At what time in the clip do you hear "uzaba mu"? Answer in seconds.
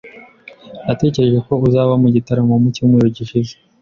1.67-2.07